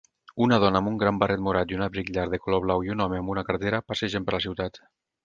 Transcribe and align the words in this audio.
Una 0.43 0.57
dona 0.61 0.79
amb 0.83 0.89
un 0.91 0.95
gran 1.01 1.19
barret 1.23 1.43
morat 1.47 1.73
i 1.73 1.77
un 1.79 1.83
abric 1.87 2.09
llarg 2.15 2.33
de 2.37 2.39
color 2.45 2.63
blau 2.65 2.81
i 2.87 2.91
un 2.97 3.05
home 3.05 3.19
amb 3.23 3.35
una 3.35 3.45
cartera 3.51 3.83
passegen 3.93 4.27
per 4.31 4.35
la 4.39 4.45
ciutat 4.49 4.81